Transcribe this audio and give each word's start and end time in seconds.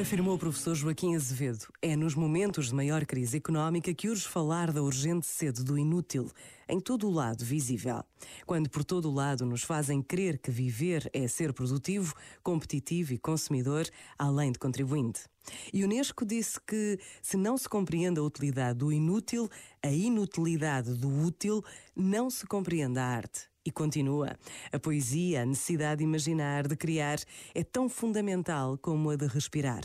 Afirmou 0.00 0.36
o 0.36 0.38
professor 0.38 0.76
Joaquim 0.76 1.16
Azevedo. 1.16 1.66
É 1.82 1.96
nos 1.96 2.14
momentos 2.14 2.68
de 2.68 2.74
maior 2.74 3.04
crise 3.04 3.38
económica 3.38 3.92
que 3.92 4.08
urge 4.08 4.28
falar 4.28 4.70
da 4.72 4.80
urgente 4.80 5.26
sede 5.26 5.64
do 5.64 5.76
inútil, 5.76 6.30
em 6.68 6.78
todo 6.78 7.08
o 7.08 7.10
lado 7.10 7.44
visível. 7.44 8.04
Quando 8.46 8.70
por 8.70 8.84
todo 8.84 9.10
o 9.10 9.12
lado 9.12 9.44
nos 9.44 9.64
fazem 9.64 10.00
crer 10.00 10.38
que 10.38 10.52
viver 10.52 11.10
é 11.12 11.26
ser 11.26 11.52
produtivo, 11.52 12.14
competitivo 12.44 13.12
e 13.12 13.18
consumidor, 13.18 13.88
além 14.16 14.52
de 14.52 14.60
contribuinte. 14.60 15.22
E 15.72 15.82
Unesco 15.82 16.24
disse 16.24 16.60
que, 16.64 17.00
se 17.20 17.36
não 17.36 17.58
se 17.58 17.68
compreende 17.68 18.20
a 18.20 18.22
utilidade 18.22 18.78
do 18.78 18.92
inútil, 18.92 19.50
a 19.82 19.90
inutilidade 19.90 20.94
do 20.94 21.08
útil, 21.08 21.64
não 21.96 22.30
se 22.30 22.46
compreende 22.46 23.00
a 23.00 23.04
arte. 23.04 23.48
E 23.68 23.70
continua: 23.70 24.34
a 24.72 24.78
poesia, 24.78 25.42
a 25.42 25.44
necessidade 25.44 25.98
de 25.98 26.04
imaginar, 26.04 26.66
de 26.66 26.74
criar, 26.74 27.18
é 27.54 27.62
tão 27.62 27.86
fundamental 27.86 28.78
como 28.78 29.10
a 29.10 29.16
de 29.16 29.26
respirar. 29.26 29.82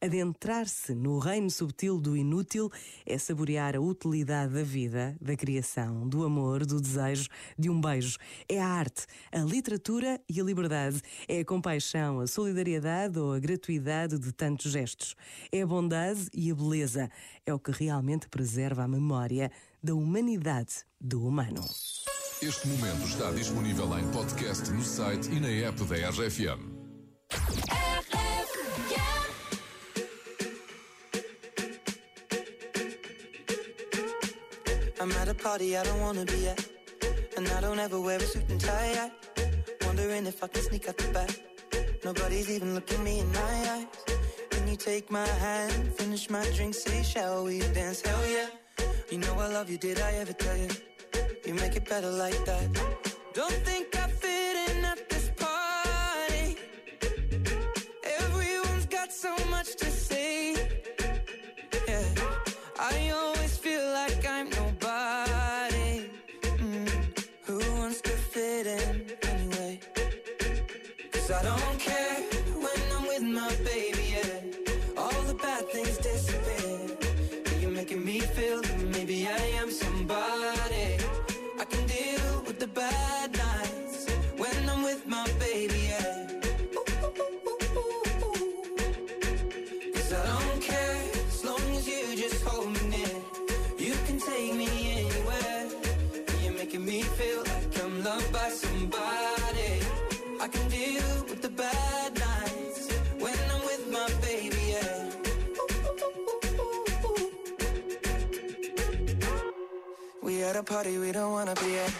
Adentrar-se 0.00 0.94
no 0.94 1.18
reino 1.18 1.50
subtil 1.50 2.00
do 2.00 2.16
inútil 2.16 2.70
é 3.04 3.18
saborear 3.18 3.74
a 3.74 3.80
utilidade 3.80 4.54
da 4.54 4.62
vida, 4.62 5.16
da 5.20 5.34
criação, 5.34 6.08
do 6.08 6.24
amor, 6.24 6.64
do 6.64 6.80
desejo, 6.80 7.28
de 7.58 7.68
um 7.68 7.80
beijo. 7.80 8.16
É 8.48 8.60
a 8.60 8.68
arte, 8.68 9.06
a 9.32 9.40
literatura 9.40 10.20
e 10.28 10.40
a 10.40 10.44
liberdade. 10.44 11.02
É 11.26 11.40
a 11.40 11.44
compaixão, 11.44 12.20
a 12.20 12.28
solidariedade 12.28 13.18
ou 13.18 13.32
a 13.32 13.40
gratuidade 13.40 14.20
de 14.20 14.30
tantos 14.30 14.70
gestos. 14.70 15.16
É 15.50 15.62
a 15.62 15.66
bondade 15.66 16.28
e 16.32 16.48
a 16.48 16.54
beleza. 16.54 17.10
É 17.44 17.52
o 17.52 17.58
que 17.58 17.72
realmente 17.72 18.28
preserva 18.28 18.84
a 18.84 18.88
memória 18.88 19.50
da 19.82 19.96
humanidade 19.96 20.84
do 21.00 21.26
humano. 21.26 21.64
Este 22.42 22.68
momento 22.68 23.06
está 23.06 23.30
disponível 23.32 23.98
em 23.98 24.06
podcast 24.10 24.70
no 24.70 24.82
site 24.82 25.28
e 25.30 25.40
na 25.40 25.68
app 25.68 25.82
da 25.84 26.10
RFM. 26.10 26.76
I'm 35.00 35.12
at 35.12 35.28
a 35.28 35.34
party 35.34 35.76
I 35.76 35.82
don't 35.82 36.00
wanna 36.00 36.24
be 36.26 36.48
at, 36.48 36.60
and 37.38 37.48
I 37.48 37.60
don't 37.62 37.78
ever 37.78 37.98
wear 37.98 38.18
a 38.18 38.26
suit 38.26 38.44
and 38.50 38.60
tie. 38.60 38.92
Yet. 38.92 39.12
Wondering 39.86 40.26
if 40.26 40.42
I 40.42 40.48
can 40.48 40.62
sneak 40.62 40.88
out 40.88 40.98
the 40.98 41.08
back. 41.12 41.30
Nobody's 42.04 42.50
even 42.50 42.74
looking 42.74 43.02
me 43.02 43.20
in 43.20 43.32
my 43.32 43.70
eyes. 43.70 43.86
Can 44.50 44.68
you 44.68 44.76
take 44.76 45.10
my 45.10 45.26
hand, 45.26 45.94
finish 45.96 46.28
my 46.28 46.44
drink, 46.54 46.74
say, 46.74 47.02
shall 47.02 47.44
we 47.44 47.60
dance? 47.72 48.02
Hell 48.02 48.26
yeah. 48.30 48.48
You 49.10 49.18
know 49.18 49.34
I 49.38 49.48
love 49.48 49.70
you, 49.70 49.78
did 49.78 50.00
I 50.00 50.12
ever 50.20 50.34
tell 50.34 50.56
you? 50.56 50.68
You 51.46 51.54
make 51.54 51.76
it 51.76 51.88
better 51.88 52.10
like 52.10 52.44
that. 52.44 52.66
Don't 53.32 53.58
think 53.64 53.94
I 53.96 54.08
fit 54.08 54.56
in 54.68 54.84
at 54.84 55.08
this 55.08 55.30
party. 55.36 56.56
Everyone's 58.02 58.86
got 58.86 59.12
so 59.12 59.32
much 59.48 59.76
to 59.76 59.86
say. 59.86 60.54
Yeah, 61.86 62.04
I 62.80 63.10
always 63.10 63.56
feel 63.58 63.84
like 63.92 64.26
I'm 64.28 64.50
nobody. 64.50 66.10
Mm. 66.42 66.88
Who 67.44 67.58
wants 67.78 68.00
to 68.00 68.10
fit 68.10 68.66
in 68.66 69.06
anyway? 69.22 69.80
Cause 71.12 71.30
I 71.30 71.42
don't 71.44 71.78
care 71.78 72.05
me 96.86 97.02
feel 97.02 97.40
like 97.40 97.84
I'm 97.84 98.04
loved 98.04 98.32
by 98.32 98.48
somebody. 98.48 99.72
I 100.40 100.46
can 100.46 100.68
deal 100.68 101.24
with 101.28 101.42
the 101.42 101.48
bad 101.48 102.14
nights 102.14 102.92
when 103.18 103.34
I'm 103.52 103.62
with 103.70 103.84
my 103.90 104.08
baby, 104.26 104.62
yeah. 104.74 105.10
We 110.22 110.44
at 110.44 110.54
a 110.54 110.62
party 110.62 110.98
we 110.98 111.10
don't 111.10 111.32
wanna 111.32 111.56
be 111.56 111.76
at. 111.76 111.92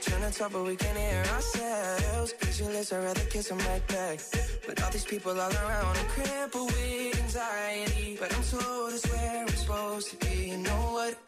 Trying 0.00 0.32
to 0.32 0.36
talk, 0.36 0.52
but 0.52 0.64
we 0.64 0.74
can't 0.74 0.98
hear 0.98 1.24
ourselves. 1.34 2.32
Pictureless, 2.40 2.92
I'd 2.92 3.04
rather 3.04 3.26
kiss 3.32 3.48
them 3.50 3.58
right 3.58 3.86
back. 3.86 4.18
But 4.66 4.82
all 4.82 4.90
these 4.90 5.04
people 5.04 5.30
all 5.30 5.52
around, 5.62 5.96
I'm 5.96 6.06
crippled 6.06 6.72
with 6.72 7.22
anxiety. 7.22 8.16
But 8.18 8.34
I'm 8.34 8.42
told 8.42 8.94
it's 8.94 9.06
where 9.12 9.42
I'm 9.42 9.48
supposed 9.48 10.10
to 10.10 10.16
be. 10.26 10.50
You 10.50 10.56
know 10.58 10.82
what? 10.96 11.27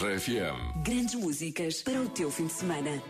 RFM. 0.00 0.82
Grandes 0.82 1.14
músicas 1.14 1.82
para 1.82 2.00
o 2.00 2.08
teu 2.08 2.30
fim 2.30 2.46
de 2.46 2.52
semana. 2.54 3.02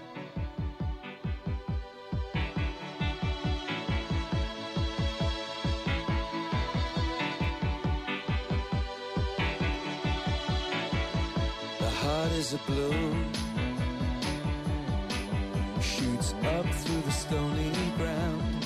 The 11.78 11.90
heart 12.02 12.32
is 12.32 12.54
a 12.54 12.58
blue, 12.66 13.24
shoots 15.80 16.34
up 16.42 16.66
through 16.74 17.02
the 17.02 17.12
stony 17.12 17.72
ground. 17.96 18.59